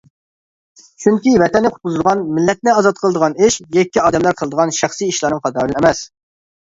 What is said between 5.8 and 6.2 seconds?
ئەمەس.